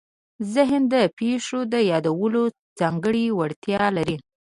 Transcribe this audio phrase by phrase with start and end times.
[0.53, 2.41] ذهن د پېښو د یادولو
[2.79, 4.17] ځانګړې وړتیا لري.